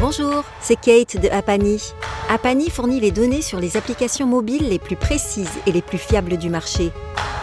[0.00, 1.92] Bonjour, c'est Kate de Apani.
[2.28, 6.36] Apani fournit les données sur les applications mobiles les plus précises et les plus fiables
[6.36, 6.92] du marché.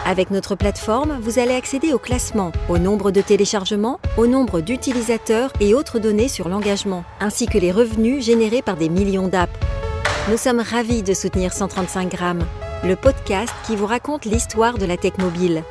[0.06, 5.52] Avec notre plateforme, vous allez accéder au classement, au nombre de téléchargements, au nombre d'utilisateurs
[5.60, 9.52] et autres données sur l'engagement, ainsi que les revenus générés par des millions d'apps.
[10.30, 12.46] Nous sommes ravis de soutenir 135 grammes,
[12.84, 15.62] le podcast qui vous raconte l'histoire de la tech mobile.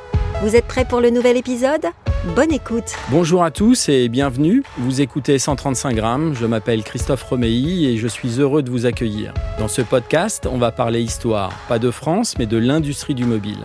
[0.42, 1.86] Vous êtes prêts pour le nouvel épisode?
[2.34, 4.62] Bonne écoute Bonjour à tous et bienvenue.
[4.76, 6.34] Vous écoutez 135 grammes.
[6.34, 9.32] Je m'appelle Christophe Romeilly et je suis heureux de vous accueillir.
[9.58, 13.60] Dans ce podcast, on va parler histoire, pas de France, mais de l'industrie du mobile.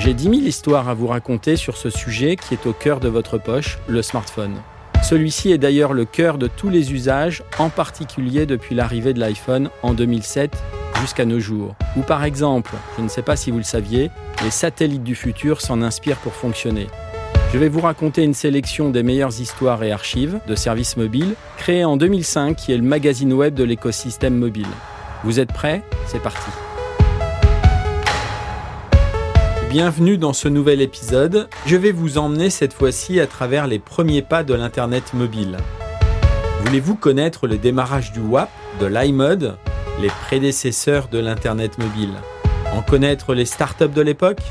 [0.00, 3.08] J'ai 10 000 histoires à vous raconter sur ce sujet qui est au cœur de
[3.08, 4.56] votre poche, le smartphone.
[5.02, 9.68] Celui-ci est d'ailleurs le cœur de tous les usages, en particulier depuis l'arrivée de l'iPhone
[9.82, 10.56] en 2007
[11.00, 11.74] jusqu'à nos jours.
[11.96, 14.10] Ou par exemple, je ne sais pas si vous le saviez,
[14.44, 16.86] les satellites du futur s'en inspirent pour fonctionner.
[17.52, 21.84] Je vais vous raconter une sélection des meilleures histoires et archives de services mobiles créés
[21.84, 24.68] en 2005 qui est le magazine web de l'écosystème mobile.
[25.24, 25.82] Vous êtes prêts?
[26.06, 26.50] C'est parti
[29.72, 31.48] Bienvenue dans ce nouvel épisode.
[31.64, 35.56] Je vais vous emmener cette fois-ci à travers les premiers pas de l'Internet mobile.
[36.62, 38.50] Voulez-vous connaître le démarrage du WAP,
[38.80, 39.56] de l'iMode,
[40.02, 42.12] les prédécesseurs de l'Internet mobile?
[42.74, 44.42] En connaître les startups de l'époque?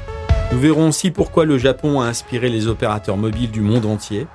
[0.52, 4.26] Nous verrons aussi pourquoi le Japon a inspiré les opérateurs mobiles du monde entier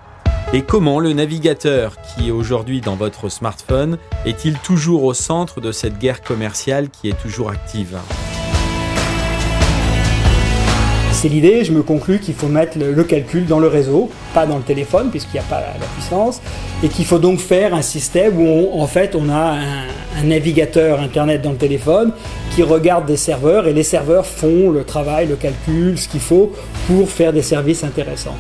[0.53, 5.73] et comment le navigateur qui est aujourd'hui dans votre smartphone est-il toujours au centre de
[5.73, 7.99] cette guerre commerciale qui est toujours active?
[11.17, 14.59] C'est l'idée, je me conclus qu'il faut mettre le, calcul dans le réseau, pas dans
[14.59, 16.43] le téléphone puisqu'il n'y a pas la, puissance,
[16.85, 19.57] et qu'il faut donc faire un système où en fait on a
[20.19, 22.13] un, navigateur internet dans le téléphone
[22.55, 26.53] qui regarde des serveurs et les serveurs font le travail, le calcul, ce qu'il faut
[26.87, 28.37] pour faire des services intéressants.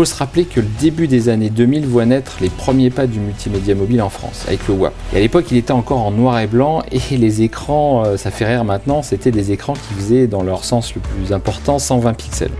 [0.00, 3.06] Il faut se rappeler que le début des années 2000 voit naître les premiers pas
[3.06, 4.94] du multimédia mobile en France, avec le WAP.
[5.12, 8.30] Et à l'époque, il était encore en noir et blanc, et les écrans, euh, ça
[8.30, 12.14] fait rire maintenant, c'était des écrans qui faisaient, dans leur sens le plus important, 120
[12.14, 12.50] pixels.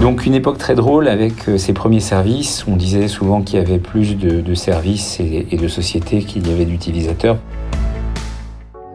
[0.00, 2.64] Donc une époque très drôle avec euh, ces premiers services.
[2.66, 6.52] On disait souvent qu'il y avait plus de, services et, et de sociétés qu'il y
[6.54, 7.36] avait d'utilisateurs.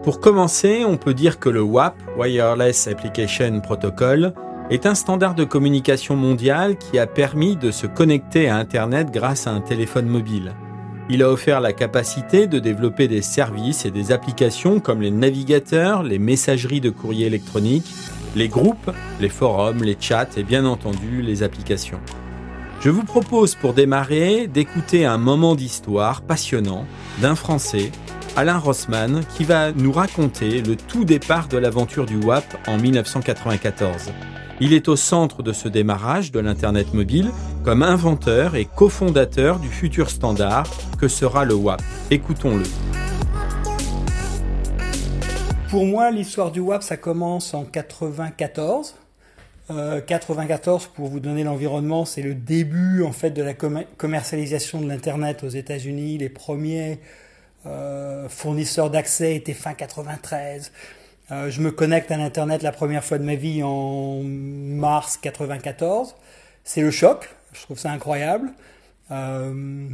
[0.02, 4.34] Pour commencer, on peut dire que le WAP, Wireless Application Protocol,
[4.72, 9.46] est un standard de communication mondial qui a permis de se connecter à Internet grâce
[9.46, 10.54] à un téléphone mobile.
[11.08, 16.02] Il a offert la capacité de développer des services et des applications comme les navigateurs,
[16.02, 17.86] les messageries de courrier électronique,
[18.36, 22.00] les groupes, les forums, les chats et bien entendu les applications.
[22.82, 26.86] Je vous propose pour démarrer d'écouter un moment d'histoire passionnant
[27.22, 27.92] d'un Français,
[28.36, 34.12] Alain Rossmann, qui va nous raconter le tout départ de l'aventure du WAP en 1994.
[34.62, 37.30] Il est au centre de ce démarrage de l'Internet mobile
[37.66, 40.66] comme inventeur et cofondateur du futur standard
[40.98, 41.82] que sera le WAP.
[42.10, 42.64] Écoutons-le.
[45.70, 48.96] Pour moi, l'histoire du WAP, ça commence en 94.
[49.68, 54.88] 94, euh, pour vous donner l'environnement, c'est le début en fait de la commercialisation de
[54.88, 56.18] l'internet aux États-Unis.
[56.20, 57.00] Les premiers
[57.66, 60.72] euh, fournisseurs d'accès étaient fin 93.
[61.32, 66.16] Euh, je me connecte à l'Internet la première fois de ma vie en mars 94.
[66.64, 68.52] C'est le choc, je trouve ça incroyable.
[69.12, 69.90] Euh,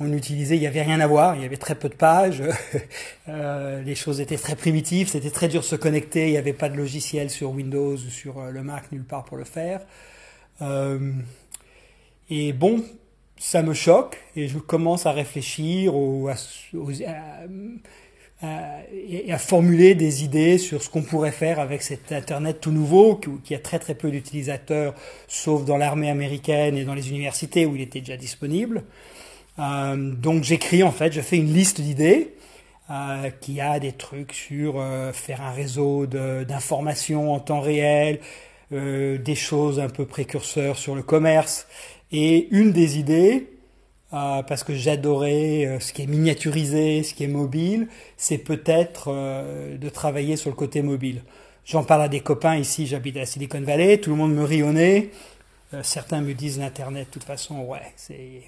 [0.00, 2.42] on utilisait, il n'y avait rien à voir, il y avait très peu de pages,
[3.28, 6.52] euh, les choses étaient très primitives, c'était très dur de se connecter, il n'y avait
[6.52, 9.80] pas de logiciel sur Windows ou sur le Mac nulle part pour le faire.
[12.30, 12.84] et bon,
[13.38, 16.30] ça me choque et je commence à réfléchir aux,
[18.42, 23.16] et à formuler des idées sur ce qu'on pourrait faire avec cet Internet tout nouveau,
[23.16, 24.94] qui, a très très peu d'utilisateurs,
[25.26, 28.84] sauf dans l'armée américaine et dans les universités où il était déjà disponible.
[29.58, 32.34] Euh, donc j'écris en fait, je fais une liste d'idées
[32.90, 38.20] euh, qui a des trucs sur euh, faire un réseau d'informations en temps réel,
[38.70, 41.66] des choses un peu précurseurs sur le commerce.
[42.12, 43.48] Et une des idées,
[44.14, 49.08] euh, parce que j'adorais euh, ce qui est miniaturisé, ce qui est mobile, c'est peut-être
[49.08, 51.22] euh, de travailler sur le côté mobile.
[51.66, 54.62] J'en parle à des copains ici, j'habite à Silicon Valley, tout le monde me rit
[54.62, 55.10] au nez.
[55.82, 57.82] certains me disent l'internet, de toute façon, ouais,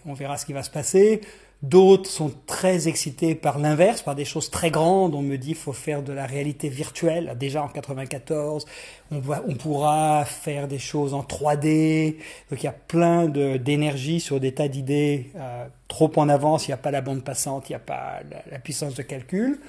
[0.07, 1.21] on verra ce qui va se passer.
[1.63, 5.15] D'autres sont très excités par l'inverse, par des choses très grandes.
[5.15, 7.37] On me dit qu'il faut faire de la réalité virtuelle.
[7.39, 8.65] Déjà en 94,
[9.11, 12.17] on, on pourra faire des choses en 3D.
[12.51, 16.67] Donc il y a plein d'énergie sur des tas d'idées euh, trop en avance.
[16.67, 18.21] Il n'y a pas la bande passante, il n'y a pas
[18.51, 19.61] la, puissance de calcul.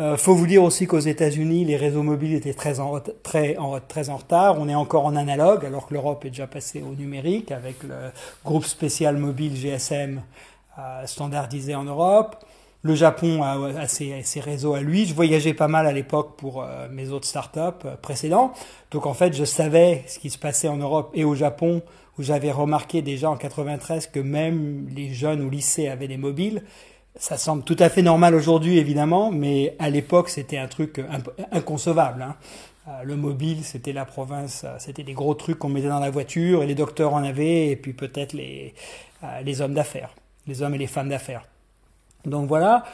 [0.00, 3.78] Euh, faut vous dire aussi qu'aux États-Unis, les réseaux mobiles étaient très en, très, en,
[3.78, 4.56] très en retard.
[4.58, 8.10] On est encore en analogue, alors que l'Europe est déjà passée au numérique avec le
[8.44, 10.20] groupe spécial mobile GSM
[11.06, 12.44] standardisé en Europe.
[12.84, 15.06] Le Japon a, ses, réseaux à lui.
[15.06, 18.52] Je voyageais pas mal à l'époque pour euh, mes autres startups euh, précédents.
[18.90, 21.80] Donc en fait, je savais ce qui se passait en Europe et au Japon,
[22.18, 26.62] où j'avais remarqué déjà en 93 que même les jeunes au lycée avaient des mobiles.
[27.16, 31.00] Ça semble tout à fait normal aujourd'hui, évidemment, mais à l'époque, c'était un truc
[31.52, 32.20] inconcevable.
[32.20, 32.36] Hein.
[32.88, 36.62] Euh, le mobile, c'était la province, c'était des gros trucs qu'on mettait dans la voiture,
[36.62, 38.74] et les docteurs en avaient, et puis peut-être les,
[39.42, 40.14] les hommes d'affaires,
[40.46, 41.46] les hommes et les femmes d'affaires.
[42.24, 42.84] Donc voilà.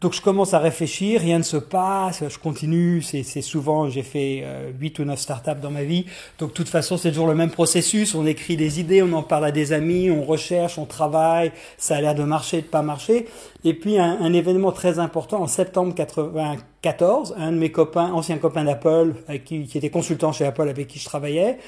[0.00, 4.42] Donc je commence à réfléchir, rien ne se passe, je continue, c'est souvent, j'ai fait
[4.44, 6.06] euh, 8 ou 9 startups dans ma vie,
[6.38, 9.24] donc de toute façon c'est toujours le même processus, on écrit des idées, on en
[9.24, 12.82] parle à des amis, on recherche, on travaille, ça a l'air de marcher, de pas
[12.82, 13.26] marcher,
[13.64, 18.38] et puis un, un, événement très important en septembre 94, un de mes copains, anciens
[18.38, 19.14] copains d'Apple,
[19.44, 21.58] qui, qui était consultant chez Apple avec qui je travaillais,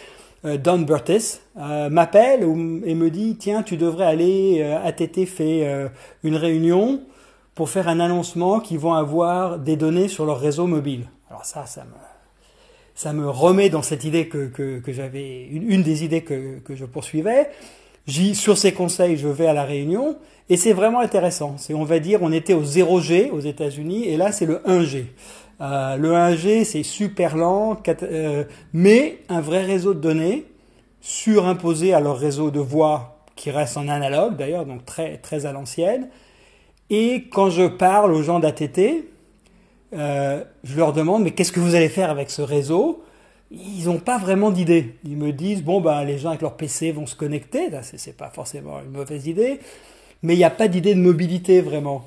[0.45, 5.91] Don Burtis euh, m'appelle et me dit tiens tu devrais aller euh, ATT fait
[6.23, 7.03] une réunion
[7.55, 11.07] pour faire un annoncement qu'ils vont avoir des données sur leur réseau mobile.
[11.29, 11.91] Alors ça ça me
[12.95, 16.77] ça me remet dans cette idée que, que, que j'avais une, des idées que, que
[16.77, 17.49] je poursuivais.
[18.07, 20.19] J'y, sur ces conseils, je vais à la réunion
[20.51, 21.55] et c'est vraiment intéressant.
[21.59, 25.05] C'est, on va dire, on était au 0G aux États-Unis et là c'est le 1G.
[25.61, 30.47] Euh, le 1G, c'est super lent, euh, mais un vrai réseau de données
[31.01, 35.53] surimposé à leur réseau de voix qui reste en analogue d'ailleurs, donc très, très à
[35.53, 36.09] l'ancienne.
[36.89, 39.05] Et quand je parle aux gens d'ATT,
[39.93, 43.03] euh, je leur demande mais qu'est-ce que vous allez faire avec ce réseau?
[43.51, 44.97] Ils n'ont pas vraiment d'idée.
[45.05, 48.31] Ils me disent bon ben les gens avec leur PC vont se connecter, c'est pas
[48.31, 49.61] forcément une mauvaise idée,
[50.23, 52.07] mais il n'y a pas d'idée de mobilité vraiment.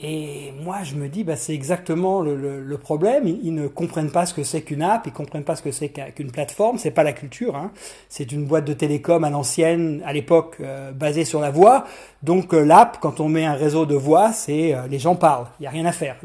[0.00, 3.26] Et moi, je me dis, bah, c'est exactement le, le, le problème.
[3.26, 5.88] Ils, ne comprennent pas ce que c'est qu'une app, ils comprennent pas ce que c'est
[5.88, 6.78] qu'une plateforme.
[6.78, 7.56] C'est pas la culture.
[7.56, 7.72] Hein.
[8.08, 11.84] C'est une boîte de télécom à l'ancienne, à l'époque, euh, basée sur la voix.
[12.22, 15.46] Donc euh, l'app, quand on met un réseau de voix, c'est euh, les gens parlent.
[15.58, 16.16] Il y a rien à faire.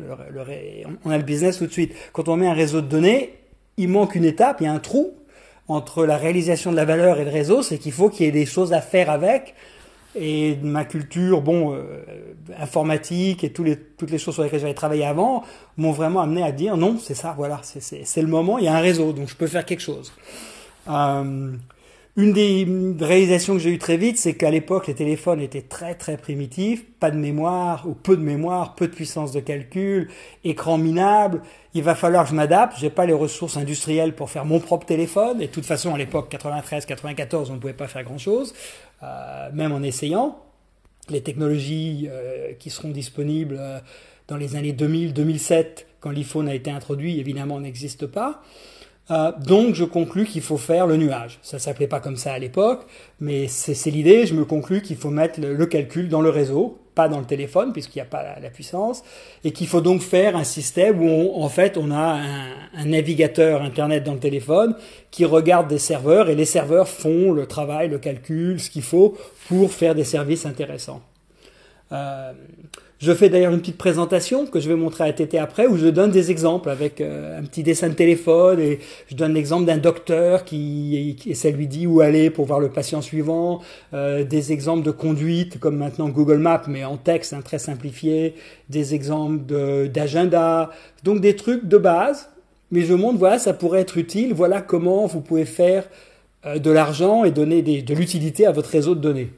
[1.04, 1.96] on a le business tout de suite.
[2.12, 3.34] Quand on met un réseau de données,
[3.78, 5.16] il manque une étape, il y a un trou
[5.68, 7.64] entre la réalisation de la valeur et le réseau.
[7.64, 9.56] C'est qu'il faut qu'il y ait des choses à faire avec
[10.16, 12.04] et ma culture, bon, euh,
[12.60, 15.44] informatique et tous les, toutes les choses sur lesquelles j'avais travaillé avant
[15.78, 18.76] m'ont vraiment amené à dire non, c'est ça, voilà, c'est le moment, il y a
[18.76, 20.14] un réseau, donc je peux faire quelque chose.
[20.88, 21.54] Euh,
[22.16, 22.68] une des
[23.04, 26.86] réalisations que j'ai eues très vite, c'est qu'à l'époque, les téléphones étaient très très primitifs,
[27.00, 30.10] pas de mémoire ou peu de mémoire, peu de puissance de calcul,
[30.44, 31.42] écran minable.
[31.74, 32.78] Il va falloir que je m'adapte.
[32.80, 35.42] J'ai pas les ressources industrielles pour faire mon propre téléphone.
[35.42, 38.54] Et de toute façon, à l'époque 93, 94, on ne pouvait pas faire grand chose.
[39.02, 40.40] Euh, même en essayant.
[41.10, 43.80] Les technologies euh, qui seront disponibles euh,
[44.28, 48.42] dans les années 2000-2007, quand l'iPhone a été introduit, évidemment, n'existent pas.
[49.10, 51.40] Donc je conclus qu'il faut faire le nuage.
[51.42, 52.86] Ça s'appelait pas comme ça à l'époque,
[53.20, 54.26] mais c'est l'idée.
[54.26, 57.74] Je me conclus qu'il faut mettre le, calcul dans le réseau, pas dans le téléphone
[57.74, 59.04] puisqu'il n'y a pas la, puissance,
[59.44, 63.62] et qu'il faut donc faire un système où en fait on a un, un, navigateur
[63.62, 64.76] internet dans le téléphone
[65.12, 69.18] qui regarde des serveurs et les serveurs font le travail, le calcul, ce qu'il faut
[69.48, 71.02] pour faire des services intéressants.
[71.94, 72.34] Euh,
[73.04, 75.88] je fais d'ailleurs une petite présentation que je vais montrer à TT après où je
[75.88, 79.78] donne des exemples avec euh, un petit dessin de téléphone et je donne l'exemple d'un
[79.78, 83.60] docteur qui, et ça lui dit où aller pour voir le patient suivant,
[83.94, 88.36] euh, des exemples de conduite comme maintenant Google Maps mais en texte hein, très simplifié,
[88.70, 89.44] des exemples
[89.90, 90.70] d'agenda,
[91.04, 92.30] donc des trucs de base.
[92.72, 95.90] Mais je montre voilà ça pourrait être utile, voilà comment vous pouvez faire
[96.46, 99.30] euh, de l'argent et donner de l'utilité à votre réseau de données.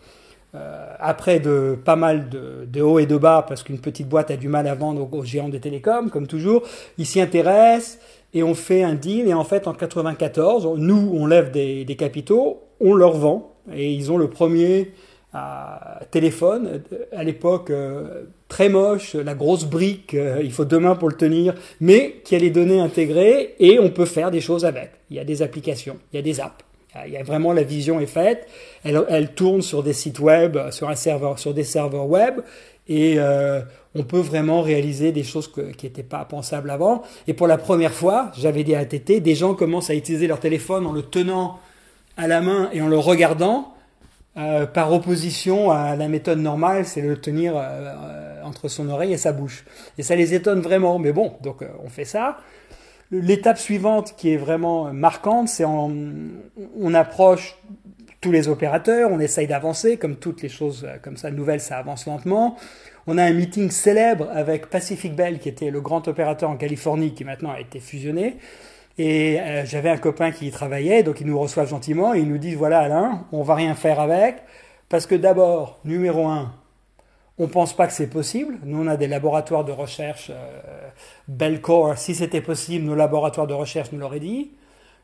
[0.55, 4.31] Euh, après de pas mal de, de hauts et de bas, parce qu'une petite boîte
[4.31, 6.63] a du mal à vendre aux, géants des télécoms, comme toujours,
[6.97, 7.99] ils s'y intéressent
[8.33, 9.27] et on fait un deal.
[9.27, 14.11] Et en fait, en 94, nous, on lève des, capitaux, on leur vend et ils
[14.11, 14.93] ont le premier
[15.33, 15.39] euh,
[16.11, 16.81] téléphone.
[17.11, 21.53] À l'époque, euh, très moche, la grosse brique, il faut deux mains pour le tenir,
[21.81, 24.91] mais qui a les données intégrées et on peut faire des choses avec.
[25.09, 26.63] Il y a des applications, il y a des apps.
[27.05, 28.47] Il y a vraiment la vision est faite.
[28.83, 32.41] Elle, tourne sur des sites web, sur un serveur, sur des serveurs web,
[32.87, 33.61] et euh,
[33.95, 37.01] on peut vraiment réaliser des choses qui n'étaient pas pensables avant.
[37.27, 40.39] Et pour la première fois, j'avais dit à ATT, des gens commencent à utiliser leur
[40.39, 41.59] téléphone en le tenant
[42.17, 43.75] à la main et en le regardant,
[44.37, 49.17] euh, par opposition à la méthode normale, c'est le tenir euh, entre son oreille et
[49.17, 49.63] sa bouche.
[49.97, 50.99] Et ça les étonne vraiment.
[50.99, 52.37] Mais bon, donc euh, on fait ça.
[53.11, 57.57] L'étape suivante qui est vraiment marquante, c'est on approche
[58.25, 61.77] tous les opérateurs, on essaye d'avancer, comme toutes les choses euh, comme ça nouvelles, ça
[61.77, 62.57] avance lentement.
[63.05, 67.13] On a un meeting célèbre avec Pacific Bell, qui était le grand opérateur en Californie,
[67.13, 68.37] qui maintenant a été fusionné.
[68.97, 72.27] Et euh, j'avais un copain qui y travaillait, donc il nous reçoit gentiment et il
[72.27, 74.37] nous dit voilà Alain, on va rien faire avec,
[74.89, 76.51] parce que d'abord, numéro un,
[77.37, 78.59] On pense pas que c'est possible.
[78.63, 80.89] Nous, on a des laboratoires de recherche euh,
[81.27, 81.97] Belcore.
[81.97, 84.51] Si c'était possible, nos laboratoires de recherche nous l'auraient dit.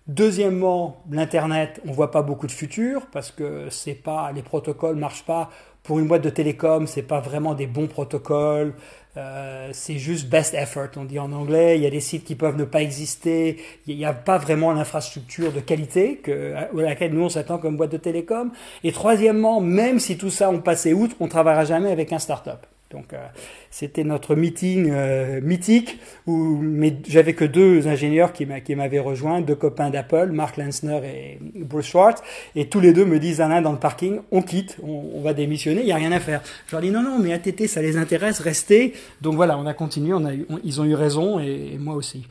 [0.08, 5.26] Deuxièmement, l'Internet, on voit pas beaucoup de futur parce que c'est pas, les protocoles marchent
[5.26, 5.50] pas.
[5.84, 8.74] Pour une boîte de télécom, c'est pas vraiment des bons protocoles.
[9.18, 11.78] Euh, c'est juste best effort, on dit en anglais.
[11.78, 13.58] Il y a des sites qui peuvent ne pas exister.
[13.88, 17.78] Il n'y a pas vraiment l'infrastructure de qualité que, à laquelle nous on s'attend comme
[17.78, 18.52] boîte de télécom.
[18.84, 22.66] Et troisièmement, même si tout ça on passait outre, on travaillera jamais avec un start-up.
[22.92, 23.26] Donc euh,
[23.70, 26.62] c'était notre meeting euh, mythique où
[27.08, 28.46] j'avais que deux ingénieurs qui
[28.76, 32.22] m'avaient rejoint, deux copains d'Apple, Mark Lensner et Bruce Schwartz,
[32.56, 35.82] et tous les deux me disent Alain dans le parking, on quitte, on, va démissionner,
[35.82, 36.42] il y a rien à faire.
[36.68, 38.94] Je leur dis non non mais ATT ça les intéresse, restez.
[39.22, 40.32] Donc voilà, on a continué, on a
[40.64, 42.26] ils ont eu raison et, moi aussi.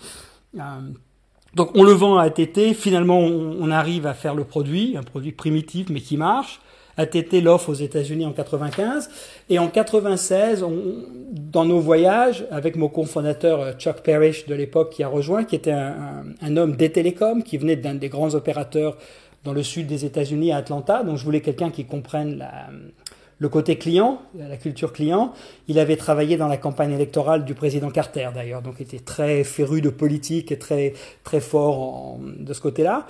[0.57, 0.61] Euh,
[1.55, 5.33] donc on le vend à ATT, finalement on arrive à faire le produit, un produit
[5.33, 6.61] primitif mais qui marche.
[6.97, 9.11] ATT l'offre aux États-Unis en 95
[9.49, 10.65] et en 96,
[11.33, 15.57] dans nos voyages, avec mon cofondateur euh, Chuck Parrish de l'époque qui a rejoint, qui
[15.57, 18.97] était un, homme des télécoms, qui venait d'un des grands opérateurs
[19.45, 22.47] dans le sud des États-Unis à Atlanta, donc je voulais quelqu'un qui comprenne
[23.39, 25.33] le côté client, la culture client.
[25.67, 29.45] Il avait travaillé dans la campagne électorale du président Carter d'ailleurs, donc il était très
[29.45, 30.93] féru de politique et très
[31.25, 33.07] très fort de ce côté-là.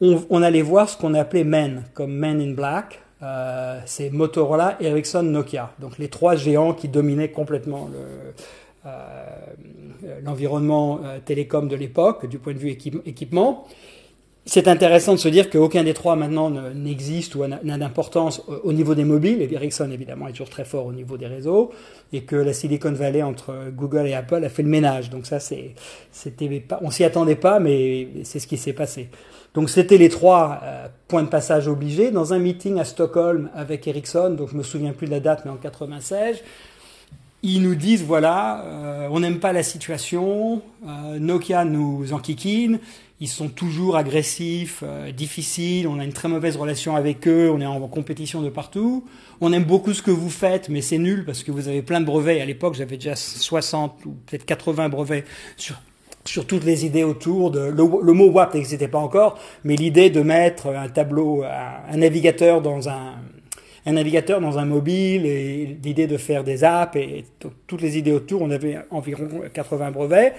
[0.00, 4.76] On, on, allait voir ce qu'on appelait Men, comme Men in Black, euh, c'est Motorola,
[4.80, 5.72] Ericsson, Nokia.
[5.80, 7.90] Donc les trois géants qui dominaient complètement
[8.86, 8.90] euh,
[10.22, 13.66] l'environnement euh, télécom de l'époque du point de vue équipement.
[14.46, 18.94] C'est intéressant de se dire qu'aucun des trois maintenant n'existe ou n'a d'importance au niveau
[18.94, 19.42] des mobiles.
[19.42, 21.70] Et Ericsson, évidemment, est toujours très fort au niveau des réseaux.
[22.14, 25.10] Et que la Silicon Valley entre Google et Apple a fait le ménage.
[25.10, 29.10] Donc ça, c'était on s'y attendait pas, mais c'est ce qui s'est passé.
[29.58, 32.12] Donc c'était les trois euh, points de passage obligés.
[32.12, 35.42] Dans un meeting à Stockholm avec Ericsson, donc je me souviens plus de la date,
[35.44, 36.44] mais en 96,
[37.42, 42.78] ils nous disent voilà, euh, on n'aime pas la situation, euh, Nokia nous enquiquine,
[43.18, 44.84] ils sont toujours agressifs,
[45.16, 49.04] difficiles, on a une très mauvaise relation avec eux, on est en compétition de partout.
[49.40, 52.00] On aime beaucoup ce que vous faites, mais c'est nul parce que vous avez plein
[52.00, 52.40] de brevets.
[52.40, 55.24] À l'époque, j'avais déjà 60 ou peut-être 80 brevets
[55.56, 55.80] sur
[56.24, 60.20] sur toutes les idées autour de le, mot WAP n'existait pas encore, mais l'idée de
[60.20, 63.14] mettre un tableau, un, navigateur dans un
[63.86, 67.24] un navigateur dans un mobile et l'idée de faire des apps et
[67.66, 70.34] toutes les idées autour, on avait environ 80 brevets,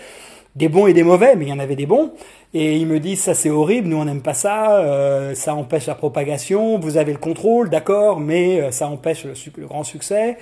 [0.56, 2.12] des bons et des mauvais, mais il y en avait des bons.
[2.54, 5.88] Et ils me disent ça c'est horrible, nous on n'aime pas ça, euh, ça empêche
[5.88, 10.38] la propagation, vous avez le contrôle, d'accord, mais euh, ça empêche le, le grand succès.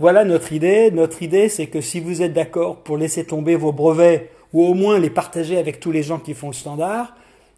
[0.00, 0.90] Voilà notre idée.
[0.90, 4.74] Notre idée c'est que si vous êtes d'accord pour laisser tomber vos brevets ou au
[4.74, 7.14] moins les partager avec tous les gens qui font le standard.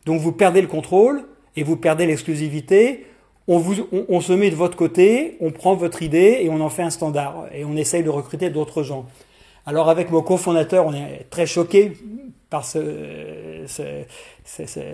[0.06, 1.24] Donc vous perdez le contrôle
[1.56, 3.06] et vous perdez l'exclusivité.
[3.48, 6.90] On, se met de votre côté, on prend votre idée et on en fait un
[6.90, 7.46] standard.
[7.52, 9.06] Et on essaye de recruter d'autres gens.
[9.66, 11.92] Alors avec mon cofondateur, on est très choqués
[12.48, 13.64] par ce,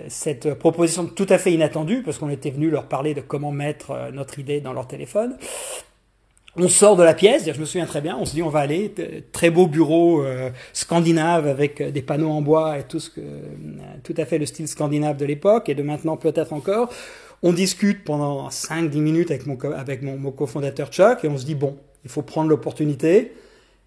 [0.07, 3.91] cette proposition tout à fait inattendue, parce qu'on était venu leur parler de comment mettre
[3.91, 5.35] euh, notre idée dans leur téléphone
[6.57, 8.59] on sort de la pièce, je me souviens très bien, on se dit on va
[8.59, 8.93] aller,
[9.31, 13.21] très beau bureau euh, scandinave avec euh, des panneaux en bois et tout ce que,
[13.21, 13.41] euh,
[14.03, 16.91] tout à fait le style scandinave de l'époque et de maintenant peut-être encore.
[17.43, 21.45] On discute pendant 5-10 minutes avec mon, avec mon, mon cofondateur Chuck et on se
[21.45, 23.33] dit bon, il faut prendre l'opportunité.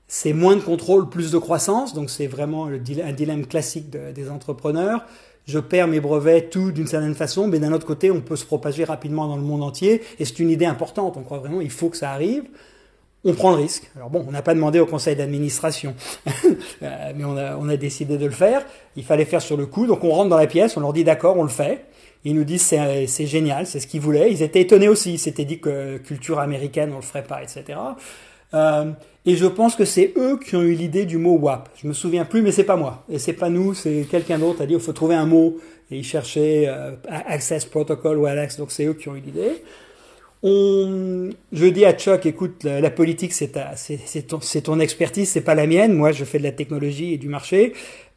[0.07, 5.05] C'est moins de contrôle, plus de croissance, donc c'est vraiment un dilemme classique des entrepreneurs
[5.47, 8.45] je perds mes brevets, tout d'une certaine façon, mais d'un autre côté, on peut se
[8.45, 11.71] propager rapidement dans le monde entier, et c'est une idée importante, on croit vraiment, il
[11.71, 12.45] faut que ça arrive.
[13.23, 13.91] On prend le risque.
[13.97, 15.95] Alors bon, on n'a pas demandé au conseil d'administration,
[16.83, 18.65] euh, mais on a, décidé de le faire.
[18.97, 21.05] Il fallait faire sur le coup, donc on rentre dans la pièce, on leur dit
[21.05, 21.85] d'accord, on le fait.
[22.25, 24.33] Ils nous disent c'est, génial, c'est ce qu'ils voulaient.
[24.33, 27.79] Ils étaient étonnés aussi, ils s'étaient dit que culture américaine, on le ferait pas, etc.
[29.27, 31.69] et je pense que c'est eux qui ont eu l'idée du mot WAP.
[31.77, 33.05] Je me souviens plus, mais c'est pas moi.
[33.11, 35.59] Et c'est pas nous, c'est quelqu'un d'autre a dit il faut trouver un mot.
[35.91, 39.62] Et ils cherchaient euh, Access Protocol ou Alex, donc c'est eux qui ont eu l'idée.
[40.43, 45.55] On, je dis à Chuck, écoute, la, politique c'est c'est ton, ton, expertise, c'est pas
[45.55, 45.93] la mienne.
[45.93, 47.75] Moi, je fais de la technologie et du marché.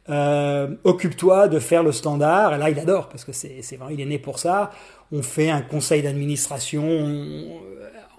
[0.08, 2.54] Euh, occupe-toi de faire le standard.
[2.54, 4.70] Et là, il adore parce que c'est vrai, il est né pour ça.
[5.12, 6.86] On fait un conseil d'administration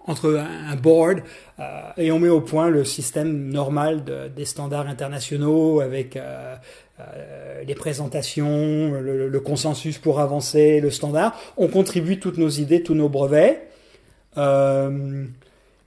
[0.08, 1.20] entre un board
[1.60, 1.64] euh,
[1.98, 6.56] et on met au point le système normal de, des standards internationaux avec euh,
[7.00, 11.38] euh, les présentations, le, le, consensus pour avancer, le standard.
[11.58, 13.68] On contribue toutes nos idées, tous nos brevets.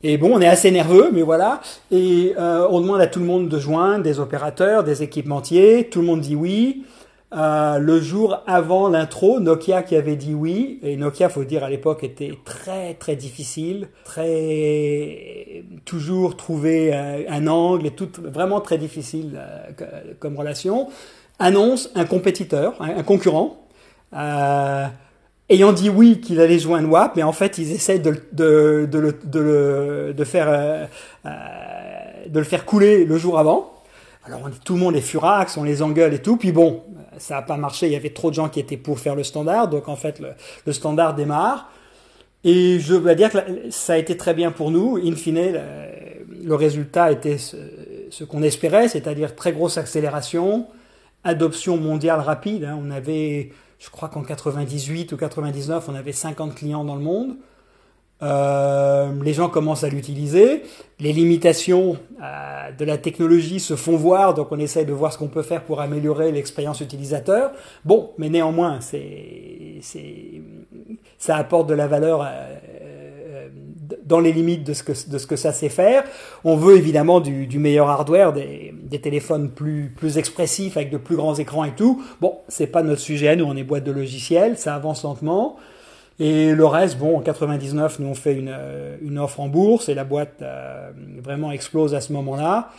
[0.00, 1.60] Et bon, on est assez nerveux, mais voilà.
[1.90, 5.88] Et on demande à tout le monde de joindre, des opérateurs, des équipementiers.
[5.90, 6.84] Tout le monde dit oui.
[7.34, 11.68] Euh, le jour avant l'intro, Nokia qui avait dit oui, et Nokia, faut dire à
[11.68, 19.38] l'époque, était très très difficile, très toujours trouver un angle et tout vraiment très difficile
[20.20, 20.88] comme relation.
[21.38, 23.58] Annonce un compétiteur, un, concurrent.
[25.50, 29.14] ayant dit oui qu'il allait un WAP, mais en fait ils essaient de, de, de,
[29.24, 30.88] de, de faire,
[32.26, 33.74] de le faire couler le jour avant.
[34.24, 36.82] Alors on dit, tout le monde est furax, on les engueule et tout, puis bon,
[37.18, 39.24] ça n'a pas marché, il y avait trop de gens qui étaient pour faire le
[39.24, 40.30] standard, donc en fait le,
[40.66, 41.70] le standard démarre.
[42.44, 43.38] Et je dois dire que
[43.70, 44.96] ça a été très bien pour nous.
[44.96, 45.52] In fine,
[46.44, 50.66] le, résultat était ce, qu'on espérait, c'est-à-dire très grosse accélération,
[51.24, 52.64] adoption mondiale rapide.
[52.64, 52.78] Hein.
[52.80, 57.36] On avait, je crois qu'en 98 ou 99, on avait 50 clients dans le monde.
[58.22, 60.62] Euh, les gens commencent à l'utiliser.
[60.98, 65.18] Les limitations euh, de la technologie se font voir, donc on essaye de voir ce
[65.18, 67.52] qu'on peut faire pour améliorer l'expérience utilisateur.
[67.84, 68.80] Bon, mais néanmoins,
[71.18, 73.48] ça apporte de la valeur euh,
[74.04, 76.02] dans les limites de ce, que, ça sait faire.
[76.42, 81.36] On veut évidemment du, meilleur hardware, des, téléphones plus, plus expressifs avec de plus grands
[81.36, 82.02] écrans et tout.
[82.20, 85.56] Bon, c'est pas notre sujet, nous on est boîte de logiciels, ça avance lentement.
[86.20, 89.88] Et le reste, bon, en 99, nous on fait une, euh, une offre en bourse
[89.88, 90.90] et la boîte euh,
[91.22, 92.70] vraiment explose à ce moment-là.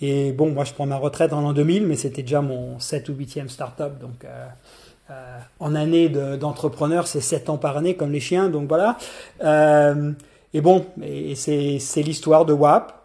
[0.00, 3.08] Et bon, moi je prends ma retraite en l'an 2000, mais c'était déjà mon 7
[3.08, 3.98] ou 8e start-up.
[4.00, 4.46] Donc euh,
[5.10, 8.96] euh en année d'entrepreneur, c'est 7 ans par année comme les chiens, donc voilà.
[9.42, 10.12] Euh,
[10.54, 12.97] et bon, et c'est l'histoire de WAP.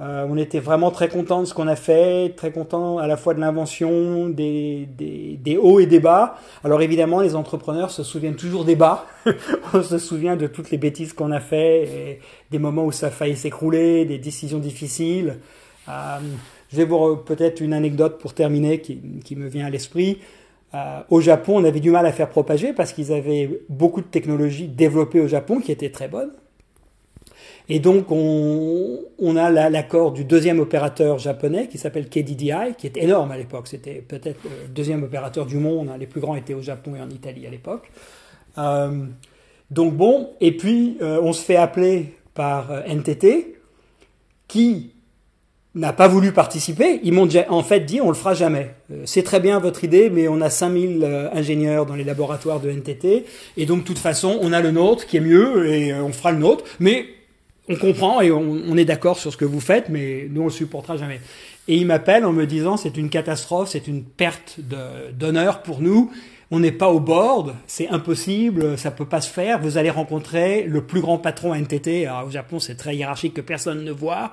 [0.00, 3.18] Euh, on était vraiment très content de ce qu'on a fait, très content à la
[3.18, 6.38] fois de l'invention, des, des, des, hauts et des bas.
[6.64, 9.06] Alors évidemment, les entrepreneurs se souviennent toujours des bas.
[9.74, 13.08] on se souvient de toutes les bêtises qu'on a fait, et des moments où ça
[13.08, 15.38] a failli s'écrouler, des décisions difficiles.
[15.88, 16.18] Euh,
[16.72, 20.18] je vais vous peut-être une anecdote pour terminer qui, qui me vient à l'esprit.
[20.72, 24.06] Euh, au Japon, on avait du mal à faire propager parce qu'ils avaient beaucoup de
[24.06, 26.32] technologies développées au Japon qui étaient très bonnes
[27.72, 33.30] et donc, on, a l'accord du deuxième opérateur japonais qui s'appelle KDDI, qui est énorme
[33.30, 33.68] à l'époque.
[33.68, 35.88] C'était peut-être le deuxième opérateur du monde.
[35.96, 37.92] Les plus grands étaient au Japon et en Italie à l'époque.
[38.58, 39.04] Euh,
[39.70, 43.54] donc bon, et puis euh, on se fait appeler par euh, NTT,
[44.48, 44.90] qui
[45.76, 46.98] n'a pas voulu participer.
[47.04, 48.74] Ils m'ont en fait dit on le fera jamais.
[49.04, 53.26] C'est très bien votre idée, mais on a 5000 ingénieurs dans les laboratoires de NTT,
[53.56, 56.32] et donc de toute façon on a le nôtre qui est mieux et on fera
[56.32, 57.06] le nôtre, mais
[57.68, 60.50] on comprend et on, est d'accord sur ce que vous faites, mais nous on le
[60.50, 61.20] supportera jamais.
[61.68, 64.58] Et il m'appelle en me disant c'est une catastrophe, c'est une perte
[65.12, 66.10] d'honneur pour nous.
[66.50, 69.60] On n'est pas au board, c'est impossible, ça peut pas se faire.
[69.60, 72.06] Vous allez rencontrer le plus grand patron NTT.
[72.06, 74.32] Alors, au Japon, c'est très hiérarchique que personne ne voit.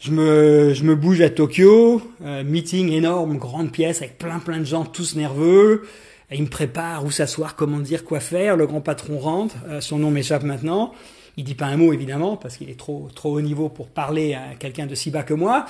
[0.00, 4.58] Je me, je me bouge à Tokyo, euh, meeting énorme, grande pièce avec plein plein
[4.58, 5.86] de gens, tous nerveux.
[6.30, 8.56] Il me prépare où s'asseoir, comment dire, quoi faire.
[8.56, 10.92] Le grand patron rentre, euh, son nom m'échappe maintenant.
[11.36, 14.34] Il dit pas un mot évidemment parce qu'il est trop trop haut niveau pour parler
[14.34, 15.66] à quelqu'un de si bas que moi.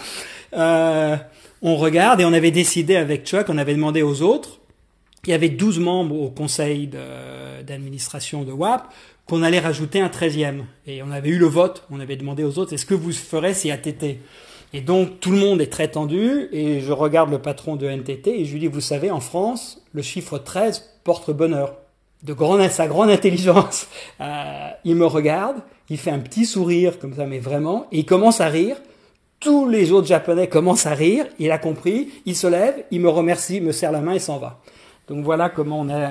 [0.54, 1.16] Euh,
[1.62, 4.58] on regarde et on avait décidé avec Chuck, on avait demandé aux autres.
[5.26, 6.88] Il y avait 12 membres au conseil
[7.66, 8.90] d'administration de, WAP
[9.26, 10.62] qu'on allait rajouter un 13e.
[10.86, 13.54] Et on avait eu le vote, on avait demandé aux autres, est-ce que vous ferez
[13.54, 14.18] si ATT
[14.72, 18.40] Et donc tout le monde est très tendu et je regarde le patron de NTT
[18.40, 21.76] et je lui dis, vous savez, en France, le chiffre 13 porte bonheur
[22.22, 23.88] de grande, sa grande intelligence,
[24.20, 25.56] euh, il me regarde,
[25.88, 28.76] il fait un petit sourire comme ça, mais vraiment, et il commence à rire.
[29.40, 31.26] Tous les autres Japonais commencent à rire.
[31.38, 32.10] Il a compris.
[32.26, 34.60] Il se lève, il me remercie, me serre la main et s'en va.
[35.08, 36.10] Donc voilà comment on a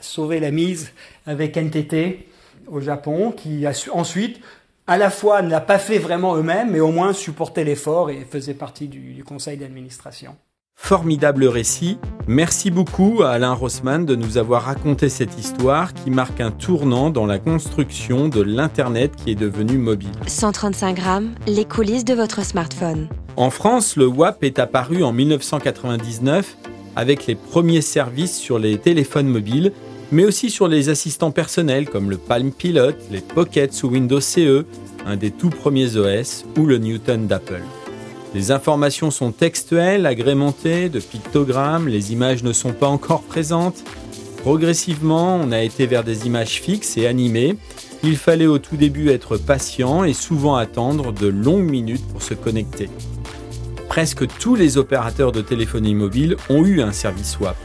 [0.00, 0.92] sauvé la mise
[1.26, 2.26] avec NTT
[2.66, 4.40] au Japon, qui a su, ensuite,
[4.88, 8.54] à la fois n'a pas fait vraiment eux-mêmes, mais au moins supportait l'effort et faisait
[8.54, 10.36] partie du, du conseil d'administration.
[10.86, 11.98] Formidable récit.
[12.28, 17.10] Merci beaucoup à Alain Rossmann de nous avoir raconté cette histoire qui marque un tournant
[17.10, 20.12] dans la construction de l'Internet qui est devenu mobile.
[20.28, 23.08] 135 grammes, les coulisses de votre smartphone.
[23.36, 26.56] En France, le WAP est apparu en 1999
[26.94, 29.72] avec les premiers services sur les téléphones mobiles,
[30.12, 34.64] mais aussi sur les assistants personnels comme le Palm Pilot, les Pockets sous Windows CE,
[35.04, 37.62] un des tout premiers OS, ou le Newton d'Apple.
[38.36, 43.82] Les informations sont textuelles, agrémentées de pictogrammes, les images ne sont pas encore présentes.
[44.42, 47.56] Progressivement, on a été vers des images fixes et animées.
[48.02, 52.34] Il fallait au tout début être patient et souvent attendre de longues minutes pour se
[52.34, 52.90] connecter.
[53.88, 57.56] Presque tous les opérateurs de téléphonie mobile ont eu un service WAP.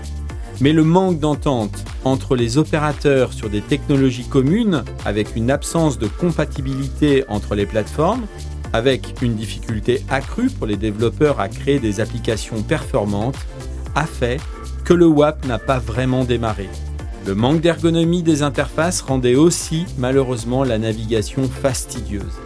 [0.62, 6.07] Mais le manque d'entente entre les opérateurs sur des technologies communes, avec une absence de
[6.07, 8.25] compatibilité entre les plateformes,
[8.73, 13.38] avec une difficulté accrue pour les développeurs à créer des applications performantes,
[13.95, 14.39] a fait
[14.86, 16.69] que le WAP n'a pas vraiment démarré.
[17.27, 22.39] Le manque d'ergonomie des interfaces rendait aussi malheureusement la navigation fastidieuse.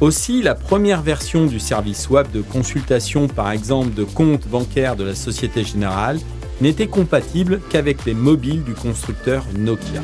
[0.00, 5.04] Aussi, la première version du service WAP de consultation par exemple de compte bancaire de
[5.04, 6.18] la Société Générale
[6.60, 10.02] n'était compatible qu'avec les mobiles du constructeur Nokia.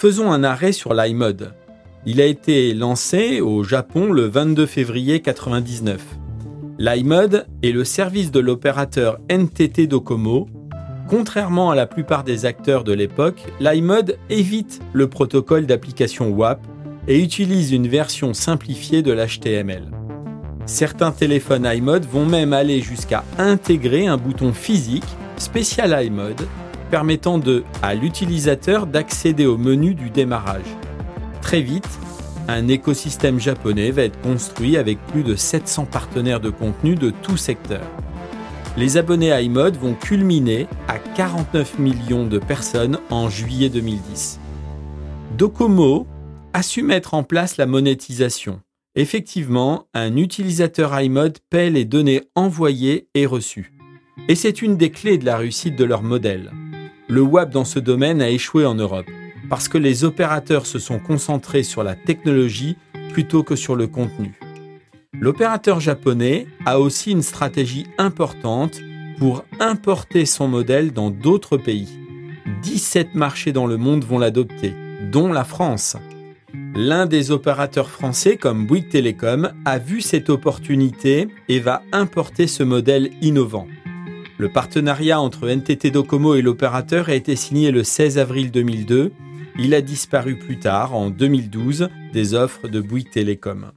[0.00, 1.54] Faisons un arrêt sur l'iMode.
[2.06, 6.00] Il a été lancé au Japon le 22 février 1999.
[6.78, 10.46] L'iMode est le service de l'opérateur NTT Docomo.
[11.08, 16.64] Contrairement à la plupart des acteurs de l'époque, l'iMode évite le protocole d'application WAP
[17.08, 19.90] et utilise une version simplifiée de l'HTML.
[20.64, 25.02] Certains téléphones iMode vont même aller jusqu'à intégrer un bouton physique
[25.38, 26.46] spécial iMode
[26.88, 30.76] permettant de, à l'utilisateur d'accéder au menu du démarrage.
[31.42, 31.88] Très vite,
[32.48, 37.36] un écosystème japonais va être construit avec plus de 700 partenaires de contenu de tout
[37.36, 37.82] secteur.
[38.76, 44.40] Les abonnés iMode vont culminer à 49 millions de personnes en juillet 2010.
[45.36, 46.06] Docomo
[46.54, 48.60] a su mettre en place la monétisation.
[48.94, 53.72] Effectivement, un utilisateur iMode paie les données envoyées et reçues.
[54.28, 56.50] Et c'est une des clés de la réussite de leur modèle
[57.08, 59.10] le WAP dans ce domaine a échoué en Europe,
[59.48, 62.76] parce que les opérateurs se sont concentrés sur la technologie
[63.12, 64.38] plutôt que sur le contenu.
[65.18, 68.80] L'opérateur japonais a aussi une stratégie importante
[69.18, 71.88] pour importer son modèle dans d'autres pays.
[72.62, 74.74] 17 marchés dans le monde vont l'adopter,
[75.10, 75.96] dont la France.
[76.74, 82.62] L'un des opérateurs français comme Bouygues Telecom a vu cette opportunité et va importer ce
[82.62, 83.66] modèle innovant.
[84.38, 89.10] Le partenariat entre NTT Docomo et l'opérateur a été signé le 16 avril 2002.
[89.58, 93.72] Il a disparu plus tard, en 2012, des offres de Bouygues Télécom.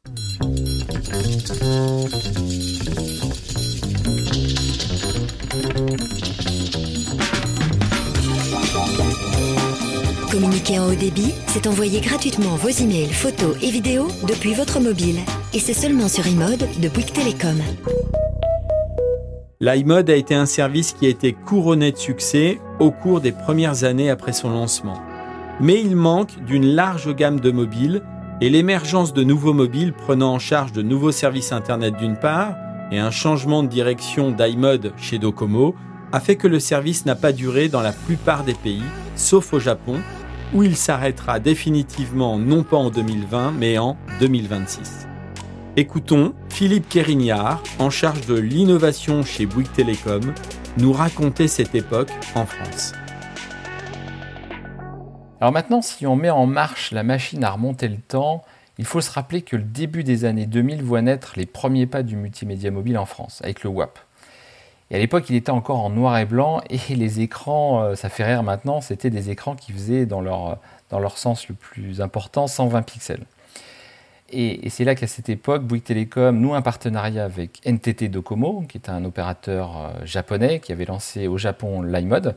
[10.29, 15.17] Communiquer en haut débit, c'est envoyer gratuitement vos emails, photos et vidéos depuis votre mobile.
[15.55, 17.57] Et c'est seulement sur iMode de Bouygues Télécom
[19.61, 23.83] l'iMode a été un service qui a été couronné de succès au cours des premières
[23.83, 24.99] années après son lancement.
[25.59, 28.01] Mais il manque d'une large gamme de mobiles
[28.41, 32.55] et l'émergence de nouveaux mobiles prenant en charge de nouveaux services Internet d'une part
[32.91, 35.75] et un changement de direction d'iMode chez Docomo
[36.11, 38.83] a fait que le service n'a pas duré dans la plupart des pays,
[39.15, 39.97] sauf au Japon,
[40.55, 45.07] où il s'arrêtera définitivement non pas en 2020 mais en 2026.
[45.77, 50.33] Écoutons Philippe Kérignard, en charge de l'innovation chez Bouygues Télécom,
[50.77, 52.91] nous raconter cette époque en France.
[55.39, 58.43] Alors maintenant, si on met en marche la machine à remonter le temps,
[58.77, 62.03] il faut se rappeler que le début des années 2000 voit naître les premiers pas
[62.03, 63.97] du multimédia mobile en France, avec le WAP.
[64.91, 68.09] Et à l'époque, il était encore en noir et blanc, et les écrans, euh, ça
[68.09, 70.59] fait rire maintenant, c'était des écrans qui faisaient dans leur,
[70.89, 73.25] dans leur sens le plus important 120 pixels.
[74.31, 78.77] Et, c'est là qu'à cette époque, Bouygues Telecom noue un partenariat avec NTT Docomo, qui
[78.77, 82.35] est un opérateur euh, japonais qui avait lancé au Japon l'iMode.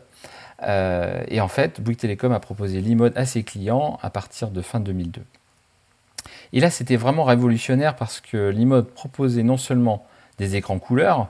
[0.62, 4.60] Euh, et en fait, Bouygues Telecom a proposé l'iMode à ses clients à partir de
[4.62, 5.22] fin 2002.
[6.52, 10.06] Et là, c'était vraiment révolutionnaire parce que l'iMode proposait non seulement
[10.38, 11.28] des écrans couleurs,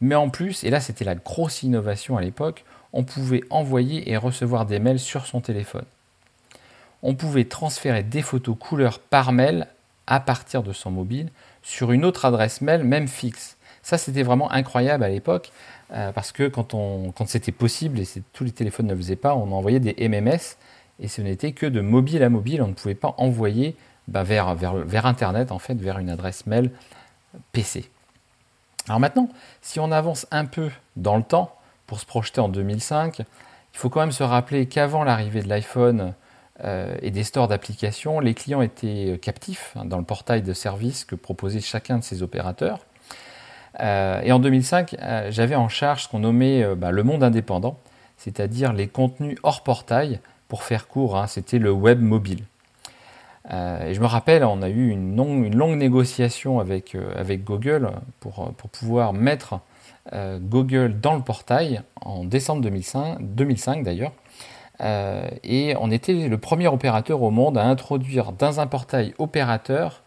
[0.00, 4.16] mais en plus, et là c'était la grosse innovation à l'époque, on pouvait envoyer et
[4.16, 5.84] recevoir des mails sur son téléphone.
[7.02, 9.66] On pouvait transférer des photos couleurs par mail
[10.06, 11.30] à partir de son mobile
[11.62, 13.56] sur une autre adresse mail, même fixe.
[13.82, 15.52] Ça, c'était vraiment incroyable à l'époque,
[15.92, 19.52] euh, parce que quand, c'était possible, et tous les téléphones ne le faisaient pas, on
[19.52, 20.56] envoyait des MMS,
[21.00, 23.76] et ce n'était que de mobile à mobile, on ne pouvait pas envoyer
[24.08, 26.70] bah, vers, Internet, en fait, vers une adresse mail
[27.52, 27.88] PC.
[28.88, 29.28] Alors maintenant,
[29.62, 31.52] si on avance un peu dans le temps,
[31.86, 33.24] pour se projeter en 2005, il
[33.72, 36.14] faut quand même se rappeler qu'avant l'arrivée de l'iPhone,
[36.64, 41.04] et des stores d'applications, les clients étaient euh, captifs hein, dans le portail de services
[41.04, 42.78] que proposait chacun de ces opérateurs.
[43.80, 44.96] Euh, et en 2005,
[45.28, 47.78] j'avais en charge ce qu'on nommait bah, le monde indépendant,
[48.16, 50.20] c'est-à-dire les contenus hors portail.
[50.48, 52.44] Pour faire court, hein, c'était le web mobile.
[53.50, 56.96] et je me rappelle, on a eu une, longue, négociation avec,
[57.44, 57.90] Google
[58.20, 59.58] pour, pour, pouvoir mettre
[60.14, 64.12] Google dans le portail en décembre 2005, 2005 d'ailleurs.
[64.80, 70.02] Euh, et on était le premier opérateur au monde à introduire dans un portail opérateur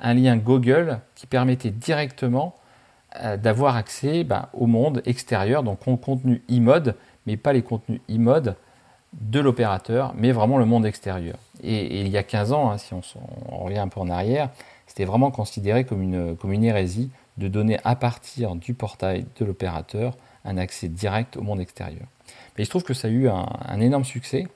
[0.00, 2.54] un lien Google qui permettait directement
[3.22, 8.00] euh, d'avoir accès ben, au monde extérieur, donc au contenu e-mode, mais pas les contenus
[8.10, 8.56] e-mode
[9.12, 11.36] de l'opérateur, mais vraiment le monde extérieur.
[11.62, 14.50] Et, il y a 15 ans, hein, si on, revient un peu en arrière,
[14.86, 19.44] C'était vraiment considéré comme une, comme une hérésie de donner à partir du portail de
[19.44, 22.06] l'opérateur un accès direct au monde extérieur.
[22.56, 24.46] Mais il se trouve que ça a eu un, énorme succès,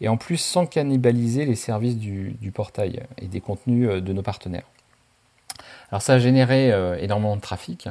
[0.00, 4.22] et en plus sans cannibaliser les services du, portail et des contenus euh, de nos
[4.22, 4.66] partenaires.
[5.90, 7.88] Alors ça a généré euh, énormément de trafic,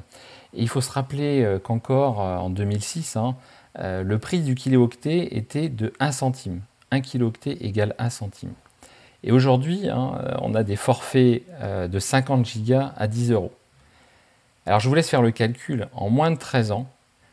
[0.54, 3.36] et il faut se rappeler euh, qu'encore en 2006, hein,
[3.80, 6.62] le prix du kilooctet était de 1 centime.
[6.90, 8.54] 1 kilooctet égale 1 centime.
[9.24, 13.52] Et aujourd'hui, hein, on a des forfaits de 50 gigas à 10 euros.
[14.66, 15.88] Alors je vous laisse faire le calcul.
[15.94, 16.88] En moins de 13 ans,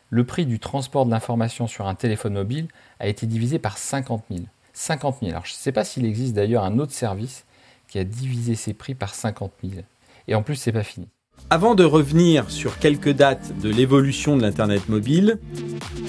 [0.09, 2.67] le prix du transport de l'information sur un téléphone mobile
[2.99, 4.43] a été divisé par 50 000.
[4.73, 5.31] 50 000.
[5.31, 7.45] Alors je ne sais pas s'il existe d'ailleurs un autre service
[7.87, 9.81] qui a divisé ses prix par 50 000.
[10.27, 11.07] Et en plus, c'est pas fini.
[11.49, 15.39] Avant de revenir sur quelques dates de l'évolution de l'Internet mobile,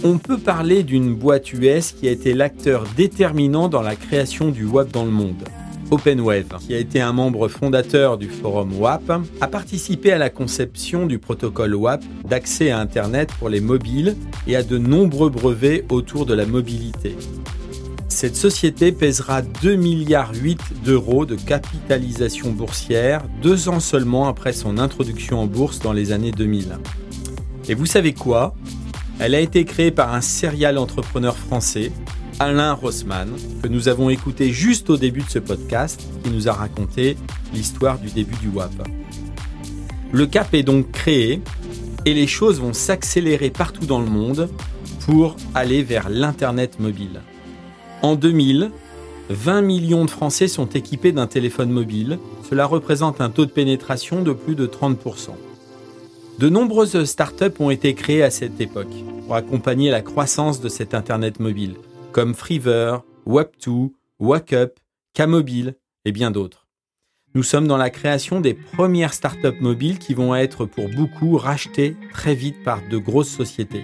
[0.02, 4.64] on peut parler d'une boîte US qui a été l'acteur déterminant dans la création du
[4.64, 5.44] web dans le monde.
[5.90, 11.06] OpenWeb, qui a été un membre fondateur du forum WAP, a participé à la conception
[11.06, 16.26] du protocole WAP d'accès à Internet pour les mobiles et à de nombreux brevets autour
[16.26, 17.16] de la mobilité.
[18.08, 20.32] Cette société pèsera 2,8 milliards
[20.84, 26.30] d'euros de capitalisation boursière deux ans seulement après son introduction en bourse dans les années
[26.30, 26.78] 2000.
[27.68, 28.54] Et vous savez quoi?
[29.18, 31.90] Elle a été créée par un serial entrepreneur français
[32.38, 33.30] Alain Rossmann,
[33.62, 37.16] que nous avons écouté juste au début de ce podcast, qui nous a raconté
[37.54, 38.72] l'histoire du début du WAP.
[40.12, 41.40] Le cap est donc créé
[42.04, 44.50] et les choses vont s'accélérer partout dans le monde
[45.06, 47.22] pour aller vers l'Internet mobile.
[48.02, 48.70] En 2000,
[49.30, 52.18] 20 millions de Français sont équipés d'un téléphone mobile.
[52.50, 55.30] Cela représente un taux de pénétration de plus de 30%.
[56.38, 58.92] De nombreuses startups ont été créées à cette époque
[59.24, 61.76] pour accompagner la croissance de cet Internet mobile
[62.16, 64.80] comme Freever, Web2, Wackup,
[65.12, 65.74] K-Mobile
[66.06, 66.66] et bien d'autres.
[67.34, 71.94] Nous sommes dans la création des premières startups mobiles qui vont être pour beaucoup rachetées
[72.14, 73.82] très vite par de grosses sociétés.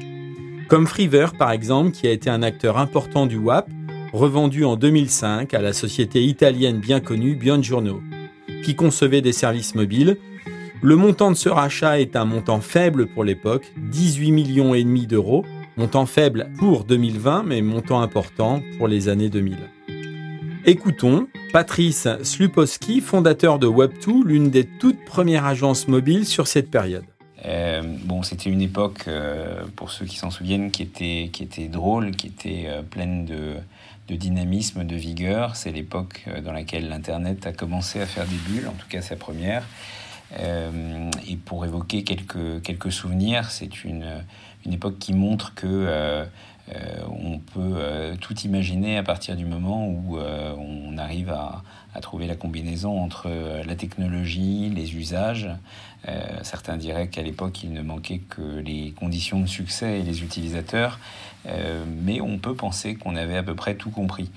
[0.71, 3.69] Comme Freever par exemple, qui a été un acteur important du WAP,
[4.15, 8.01] revendu en 2005 à la société italienne bien connue Biongiorno,
[8.65, 10.17] qui concevait des services mobiles.
[10.81, 14.73] Le montant de ce rachat est un montant faible pour l'époque, 18 millions
[15.07, 15.45] d'euros,
[15.77, 19.57] montant faible pour 2020, mais montant important pour les années 2000.
[20.65, 27.05] Écoutons Patrice Slupowski, fondateur de Web2, l'une des toutes premières agences mobiles sur cette période.
[27.45, 32.29] Euh, bon, c'était une époque, euh, pour ceux qui s'en souviennent, qui était, drôle, qui
[32.29, 33.57] était euh, pleine de,
[34.09, 35.57] dynamisme, de vigueur.
[35.57, 39.17] C'est l'époque dans laquelle l'Internet a commencé à faire des bulles, en tout cas sa
[39.17, 39.67] première.
[40.39, 44.05] et pour évoquer quelques souvenirs, c'est une,
[44.67, 46.25] une époque qui montre que euh,
[46.75, 51.63] euh, on peut euh, tout imaginer à partir du moment où on arrive à,
[52.01, 53.29] trouver la combinaison entre
[53.67, 55.51] la technologie, les usages.
[56.43, 60.99] certains diraient qu'à l'époque, il ne manquait que les conditions de succès et les utilisateurs,
[62.05, 64.31] mais on peut penser qu'on avait à peu près tout compris.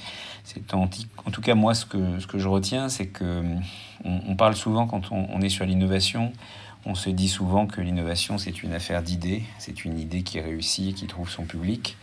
[0.44, 3.42] C'est en, tout cas moi ce que, ce que je retiens, c'est que
[4.04, 6.34] on, parle souvent quand on est sur l'innovation
[6.86, 10.90] on se dit souvent que l'innovation, c'est une affaire d'idées, c'est une idée qui réussit
[10.90, 11.98] et qui trouve son public.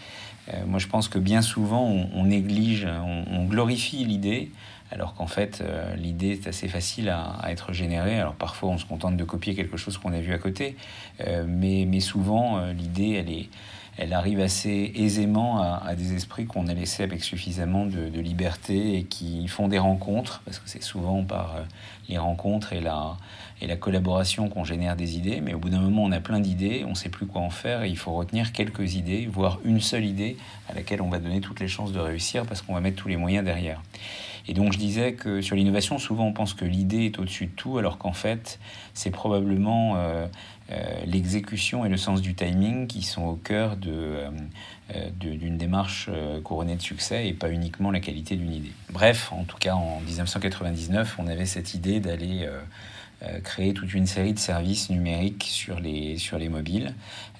[0.53, 4.51] Euh, moi, je pense que bien souvent, on, néglige, on, glorifie l'idée,
[4.91, 8.19] alors qu'en fait, euh, l'idée est assez facile à, être générée.
[8.19, 10.77] Alors parfois, on se contente de copier quelque chose qu'on a vu à côté,
[11.21, 13.49] euh, mais, mais, souvent, l'idée, elle est
[13.99, 19.05] elle arrive assez aisément à, des esprits qu'on a laissés avec suffisamment de, liberté et
[19.05, 21.57] qui font des rencontres, parce que c'est souvent par
[22.09, 23.17] les rencontres et la,
[23.63, 26.41] et la collaboration qu'on génère des idées, mais au bout d'un moment, on a plein
[26.41, 29.61] d'idées, on ne sait plus quoi en faire, et il faut retenir quelques idées, voire
[29.65, 30.37] une seule idée
[30.69, 33.09] à laquelle on va donner toutes les chances de réussir parce qu'on va mettre tous
[33.09, 33.81] les moyens derrière.
[34.49, 37.53] Et donc je disais que sur l'innovation, souvent on pense que l'idée est au-dessus de
[37.53, 38.59] tout, alors qu'en fait,
[38.95, 40.27] c'est probablement euh, euh,
[41.07, 44.31] l'exécution et le sens du timing qui sont au cœur euh,
[45.19, 46.09] d'une démarche
[46.45, 48.73] couronnée de succès et pas uniquement la qualité d'une idée.
[48.91, 52.49] Bref, en tout cas en 1999, on avait cette idée d'aller
[53.25, 56.93] euh, créer toute une série de services numériques sur les, sur les mobiles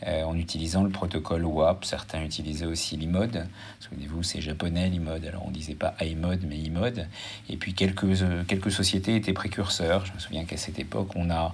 [0.07, 1.85] euh, en utilisant le protocole WAP.
[1.85, 3.49] Certains utilisaient aussi l'IMODE.
[3.81, 5.25] Souvenez-vous, c'est japonais l'IMODE.
[5.27, 7.09] Alors on ne disait pas iMode mais IMODE.
[7.49, 10.07] Et puis quelques, euh, quelques sociétés étaient précurseurs.
[10.07, 11.49] Je me souviens qu'à cette époque, on a euh,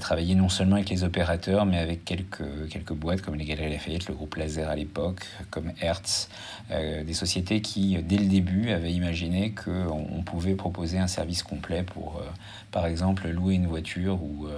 [0.00, 4.08] travailler non seulement avec les opérateurs, mais avec quelques, quelques boîtes comme les Galeries Lafayette,
[4.08, 6.28] le groupe Laser à l'époque, comme Hertz,
[6.70, 11.42] euh, des sociétés qui, dès le début, avaient imaginé qu'on on pouvait proposer un service
[11.42, 12.30] complet pour, euh,
[12.70, 14.48] par exemple, louer une voiture ou,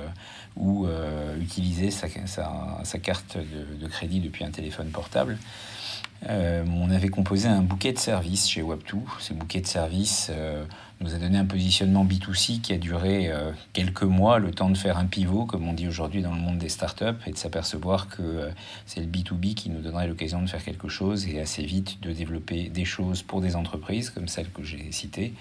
[0.56, 0.88] ou
[1.40, 2.08] utiliser sa,
[2.98, 5.38] carte de, crédit depuis un téléphone portable.
[6.28, 9.00] On avait composé un bouquet de services chez Web2.
[9.20, 10.30] Ce bouquet de services
[11.00, 14.78] nous a donné un positionnement B2C qui a duré euh, quelques mois, le temps de
[14.78, 18.08] faire un pivot, comme on dit aujourd'hui dans le monde des startups, et de s'apercevoir
[18.08, 18.50] que euh,
[18.86, 22.12] c'est le B2B qui nous donnerait l'occasion de faire quelque chose et assez vite de
[22.12, 25.34] développer des choses pour des entreprises comme celles que j'ai citées,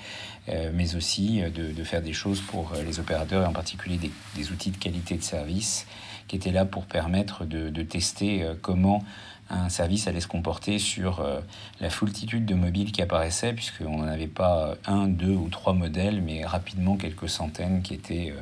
[0.49, 3.99] euh, mais aussi de, faire des choses pour les opérateurs et en particulier
[4.35, 5.85] des, outils de qualité de service
[6.27, 9.03] qui étaient là pour permettre de, de tester comment
[9.49, 11.39] un service allait se comporter sur euh,
[11.79, 16.21] la foultitude de mobiles qui apparaissaient, puisqu'on n'en avait pas un, deux ou trois modèles,
[16.21, 18.41] mais rapidement quelques centaines qui étaient euh,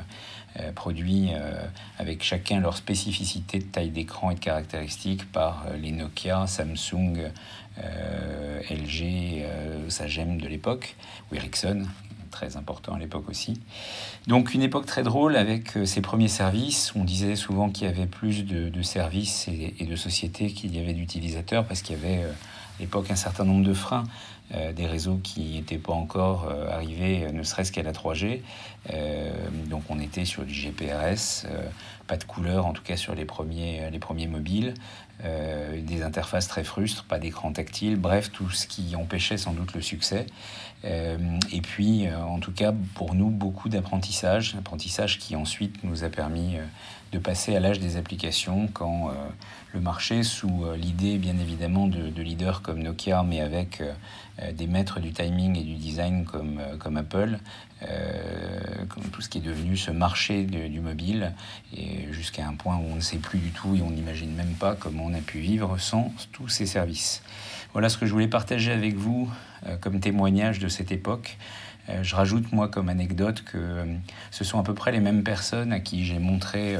[0.61, 1.31] euh, produits
[1.97, 7.31] avec chacun leur spécificité de taille d'écran et de caractéristiques par les Nokia, Samsung,
[8.69, 9.45] LG,
[9.89, 10.95] Sagem de l'époque,
[11.31, 11.87] ou Ericsson,
[12.33, 13.61] très important à l'époque aussi.
[14.27, 16.91] Donc une époque très drôle avec euh, ces premiers services.
[16.95, 20.93] On disait souvent qu'il y avait plus de, services et, de sociétés qu'il y avait
[20.93, 24.03] d'utilisateurs parce qu'il y avait euh, à l'époque un certain nombre de freins.
[24.53, 28.41] Euh, des réseaux qui n'étaient pas encore arrivés, ne serait-ce qu'à la 3G.
[29.69, 31.47] Donc on était sur du GPRS,
[32.05, 34.73] pas de couleur en tout cas sur les premiers, les premiers mobiles,
[35.23, 39.81] des interfaces très frustres, pas d'écran tactile, bref, tout ce qui empêchait sans doute le
[39.81, 40.25] succès.
[40.85, 41.17] Euh,
[41.51, 46.09] et puis, euh, en tout cas, pour nous, beaucoup d'apprentissage, apprentissage qui ensuite nous a
[46.09, 46.65] permis euh,
[47.13, 49.11] de passer à l'âge des applications quand
[49.73, 53.81] le marché, sous l'idée bien évidemment de, leaders comme Nokia, mais avec
[54.51, 57.37] des maîtres du timing et du design comme, comme Apple,
[58.89, 61.33] comme tout ce qui est devenu ce marché du mobile,
[61.77, 64.55] et jusqu'à un point où on ne sait plus du tout et on n'imagine même
[64.59, 67.21] pas comment on a pu vivre sans tous ces services.
[67.73, 69.29] Voilà ce que je voulais partager avec vous
[69.65, 71.37] euh, comme témoignage de cette époque.
[71.89, 73.85] Euh, je rajoute, moi, comme anecdote, que euh,
[74.31, 76.77] ce sont à peu près les mêmes personnes à qui j'ai montré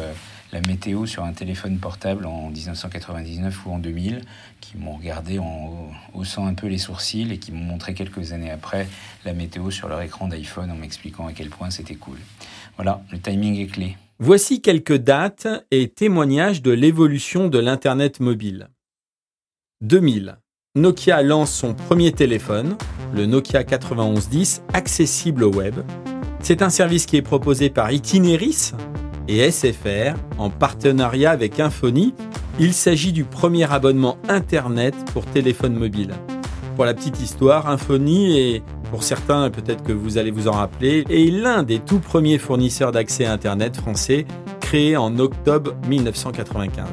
[0.53, 4.21] la météo sur un téléphone portable en 1999 ou en 2000,
[4.61, 8.51] qui m'ont regardé en haussant un peu les sourcils et qui m'ont montré quelques années
[8.51, 8.87] après
[9.25, 12.17] la météo sur leur écran d'iPhone en m'expliquant à quel point c'était cool.
[12.75, 13.97] Voilà, le timing est clé.
[14.19, 18.69] Voici quelques dates et témoignages de l'évolution de l'Internet mobile.
[19.81, 20.37] 2000.
[20.75, 22.77] Nokia lance son premier téléphone,
[23.13, 25.75] le Nokia 9110, accessible au web.
[26.41, 28.73] C'est un service qui est proposé par Itineris
[29.27, 32.13] et SFR en partenariat avec Infony.
[32.59, 36.11] Il s'agit du premier abonnement Internet pour téléphone mobile.
[36.75, 41.05] Pour la petite histoire, Infony est, pour certains, peut-être que vous allez vous en rappeler,
[41.09, 44.25] est l'un des tout premiers fournisseurs d'accès Internet français
[44.59, 46.87] créé en octobre 1995.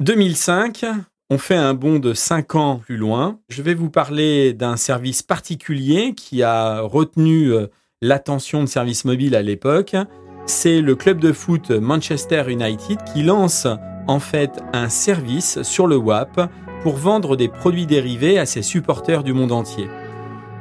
[0.00, 0.84] 2005,
[1.30, 3.38] on fait un bond de 5 ans plus loin.
[3.48, 7.66] Je vais vous parler d'un service particulier qui a retenu euh,
[8.00, 9.94] l'attention de services mobiles à l'époque.
[10.46, 13.66] C'est le club de foot Manchester United qui lance
[14.06, 16.50] en fait un service sur le WAP
[16.82, 19.88] pour vendre des produits dérivés à ses supporters du monde entier.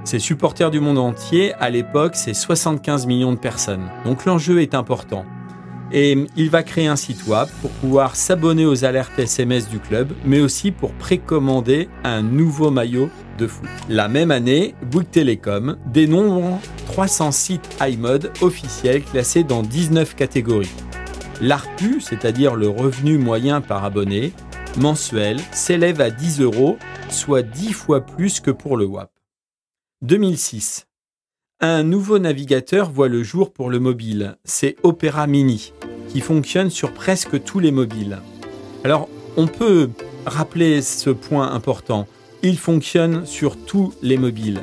[0.04, 3.90] Ces supporters du monde entier, à l'époque, c'est 75 millions de personnes.
[4.06, 5.26] Donc l'enjeu est important.
[5.92, 10.12] Et il va créer un site web pour pouvoir s'abonner aux alertes SMS du club,
[10.26, 13.70] mais aussi pour précommander un nouveau maillot de foot.
[13.88, 20.74] La même année, Bouygues Telecom dénombre 300 sites iMode officiels classés dans 19 catégories.
[21.40, 24.34] L'ARPU, c'est-à-dire le revenu moyen par abonné,
[24.78, 26.78] mensuel, s'élève à 10 euros,
[27.10, 29.12] soit 10 fois plus que pour le WAP.
[30.02, 30.88] 2006.
[31.60, 35.74] Un nouveau navigateur voit le jour pour le mobile, c'est Opera Mini,
[36.08, 38.20] qui fonctionne sur presque tous les mobiles.
[38.84, 39.90] Alors, on peut
[40.28, 42.06] rappeler ce point important,
[42.44, 44.62] il fonctionne sur tous les mobiles,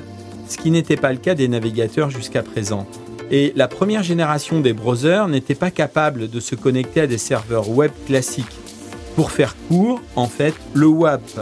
[0.49, 2.87] ce qui n'était pas le cas des navigateurs jusqu'à présent.
[3.29, 7.71] Et la première génération des browsers n'était pas capable de se connecter à des serveurs
[7.71, 8.47] web classiques.
[9.17, 11.41] Pour faire court, en fait, le WAP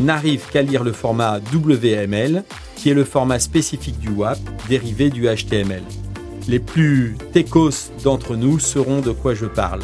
[0.00, 2.44] n'arrive qu'à lire le format WML
[2.76, 5.82] qui est le format spécifique du WAP, dérivé du HTML.
[6.46, 9.82] Les plus techos d'entre nous sauront de quoi je parle.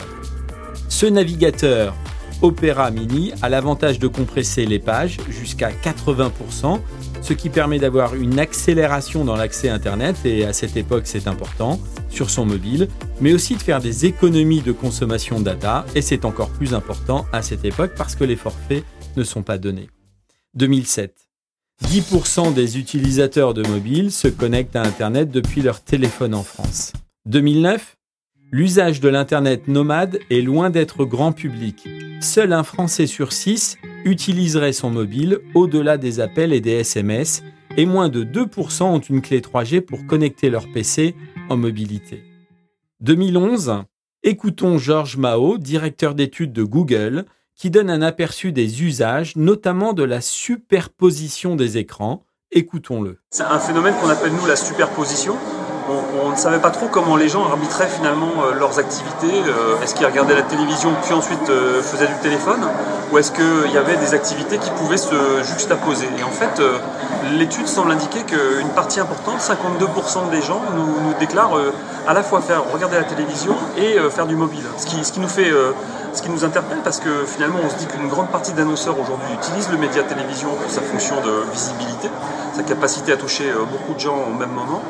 [0.88, 1.94] Ce navigateur
[2.40, 6.78] Opera Mini a l'avantage de compresser les pages jusqu'à 80%,
[7.22, 11.80] ce qui permet d'avoir une accélération dans l'accès Internet, et à cette époque c'est important,
[12.10, 12.88] sur son mobile,
[13.20, 17.42] mais aussi de faire des économies de consommation data, et c'est encore plus important à
[17.42, 18.84] cette époque parce que les forfaits
[19.16, 19.88] ne sont pas donnés.
[20.54, 21.14] 2007.
[21.82, 26.92] 10% des utilisateurs de mobile se connectent à Internet depuis leur téléphone en France.
[27.26, 27.96] 2009,
[28.52, 31.88] l'usage de l'Internet nomade est loin d'être grand public.
[32.20, 37.42] Seul un Français sur 6 utiliserait son mobile au-delà des appels et des SMS,
[37.76, 41.16] et moins de 2% ont une clé 3G pour connecter leur PC
[41.50, 42.22] en mobilité.
[43.00, 43.82] 2011,
[44.22, 47.24] écoutons Georges Mao, directeur d'études de Google,
[47.56, 52.24] qui donne un aperçu des usages, notamment de la superposition des écrans.
[52.50, 53.18] Écoutons-le.
[53.30, 55.36] C'est un phénomène qu'on appelle nous la superposition
[55.88, 59.42] on, ne savait pas trop comment les gens arbitraient finalement euh, leurs activités.
[59.46, 62.66] Euh, est-ce qu'ils regardaient la télévision puis ensuite euh, faisaient du téléphone
[63.12, 66.08] Ou est-ce qu'il y avait des activités qui pouvaient se juxtaposer?
[66.18, 66.62] Et en fait,
[67.36, 71.58] l'étude semble indiquer qu'une partie importante, 52% des gens, nous, déclarent
[72.06, 74.64] à la fois faire regarder la télévision et faire du mobile.
[74.78, 78.28] Ce qui, nous ce qui nous interpelle parce que finalement on se dit qu'une grande
[78.28, 82.08] partie d'annonceurs aujourd'hui utilisent le média télévision pour sa fonction de visibilité,
[82.54, 84.82] sa capacité à toucher beaucoup de gens au même moment.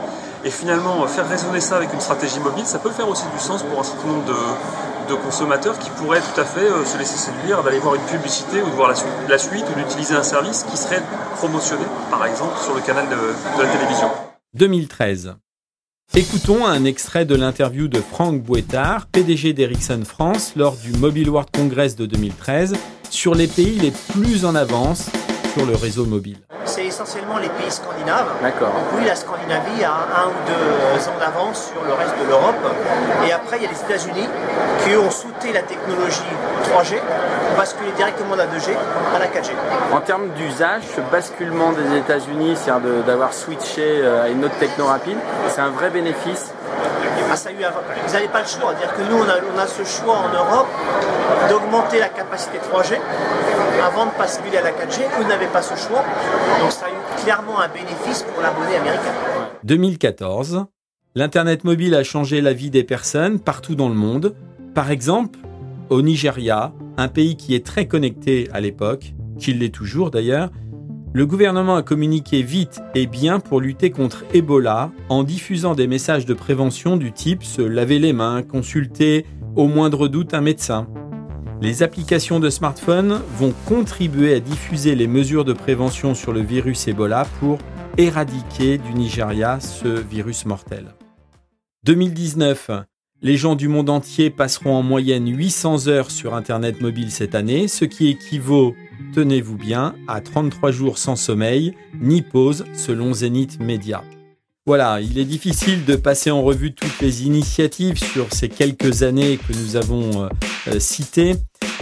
[0.46, 3.62] Et finalement, faire résonner ça avec une stratégie mobile, ça peut faire aussi du sens
[3.62, 7.62] pour un certain nombre de, consommateurs qui pourraient tout à fait euh, se laisser séduire
[7.62, 8.92] d'aller voir une publicité ou de voir
[9.28, 11.02] la, suite ou d'utiliser un service qui serait
[11.36, 14.08] promotionné, par exemple, sur le canal de, de la télévision.
[14.54, 15.34] 2013.
[16.14, 21.50] Écoutons un extrait de l'interview de Franck Bouettard, PDG d'Ericsson France, lors du Mobile World
[21.54, 22.74] Congress de 2013,
[23.08, 25.10] sur les pays les plus en avance
[25.54, 26.38] sur le réseau mobile
[26.74, 28.26] c'est essentiellement les pays scandinaves.
[28.42, 28.72] D'accord.
[28.96, 32.56] oui, la Scandinavie a un ou deux ans d'avance sur le reste de l'Europe.
[33.26, 34.28] Et après, il y a les États-Unis
[34.82, 36.22] qui ont sauté la technologie
[36.64, 38.70] 3G pour basculer directement de la 2G
[39.14, 39.50] à la 4G.
[39.92, 44.86] En termes d'usage, ce basculement des États-Unis, c'est-à-dire d'avoir switché euh, à une autre techno
[44.86, 46.52] rapide, c'est un vrai bénéfice
[47.34, 48.74] vous n'avez pas le choix.
[48.74, 50.68] dire que nous, on a, ce choix en Europe
[51.48, 52.98] d'augmenter la capacité 3G
[53.84, 55.02] avant de basculer à la 4G.
[55.16, 56.04] Vous n'avez pas ce choix.
[56.60, 59.12] Donc ça a eu clairement un bénéfice pour l'abonné américain.
[59.64, 60.66] 2014,
[61.14, 64.34] l'Internet mobile a changé la vie des personnes partout dans le monde.
[64.74, 65.38] Par exemple,
[65.90, 70.50] au Nigeria, un pays qui est très connecté à l'époque, qui l'est toujours d'ailleurs,
[71.14, 76.26] le gouvernement a communiqué vite et bien pour lutter contre Ebola en diffusant des messages
[76.26, 80.88] de prévention du type se laver les mains, consulter au moindre doute un médecin.
[81.60, 86.88] Les applications de smartphone vont contribuer à diffuser les mesures de prévention sur le virus
[86.88, 87.58] Ebola pour
[87.96, 90.96] éradiquer du Nigeria ce virus mortel.
[91.84, 92.70] 2019.
[93.22, 97.68] Les gens du monde entier passeront en moyenne 800 heures sur Internet mobile cette année,
[97.68, 98.74] ce qui équivaut
[99.14, 104.02] tenez-vous bien, à 33 jours sans sommeil, ni pause, selon Zenith Media.
[104.66, 109.38] Voilà, il est difficile de passer en revue toutes les initiatives sur ces quelques années
[109.38, 110.28] que nous avons euh,
[110.68, 111.34] euh, citées,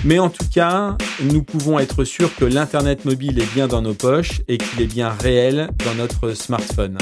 [0.05, 3.95] mais en tout cas, nous pouvons être sûrs que l'Internet mobile est bien dans nos
[3.95, 6.99] poches et qu'il est bien réel dans notre smartphone.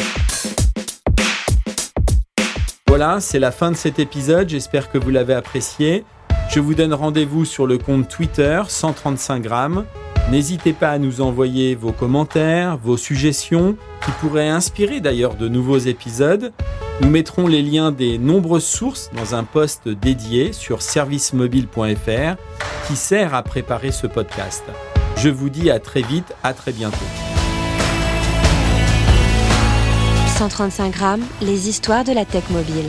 [3.03, 6.05] Voilà, c'est la fin de cet épisode, j'espère que vous l'avez apprécié.
[6.51, 9.86] Je vous donne rendez-vous sur le compte Twitter 135 grammes.
[10.30, 15.78] N'hésitez pas à nous envoyer vos commentaires, vos suggestions, qui pourraient inspirer d'ailleurs de nouveaux
[15.78, 16.53] épisodes.
[17.01, 22.36] Nous mettrons les liens des nombreuses sources dans un post dédié sur servicemobile.fr
[22.86, 24.64] qui sert à préparer ce podcast.
[25.16, 27.30] Je vous dis à très vite, à très bientôt.
[30.41, 32.88] 135 grammes, les histoires de la tech mobile.